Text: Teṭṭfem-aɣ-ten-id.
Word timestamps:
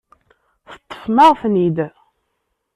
Teṭṭfem-aɣ-ten-id. 0.71 1.77